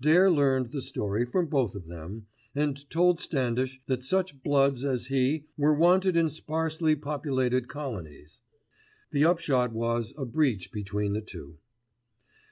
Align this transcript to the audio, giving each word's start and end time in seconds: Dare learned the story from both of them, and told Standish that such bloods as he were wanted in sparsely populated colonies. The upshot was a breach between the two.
Dare 0.00 0.30
learned 0.30 0.68
the 0.68 0.80
story 0.80 1.24
from 1.26 1.46
both 1.48 1.74
of 1.74 1.88
them, 1.88 2.26
and 2.54 2.88
told 2.88 3.18
Standish 3.18 3.80
that 3.86 4.04
such 4.04 4.40
bloods 4.40 4.84
as 4.84 5.06
he 5.06 5.46
were 5.56 5.74
wanted 5.74 6.16
in 6.16 6.30
sparsely 6.30 6.94
populated 6.94 7.66
colonies. 7.66 8.42
The 9.10 9.24
upshot 9.24 9.72
was 9.72 10.14
a 10.16 10.24
breach 10.24 10.70
between 10.70 11.14
the 11.14 11.20
two. 11.20 11.58